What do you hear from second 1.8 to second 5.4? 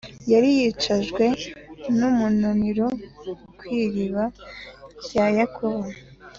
n’umunaniro kw’iriba rya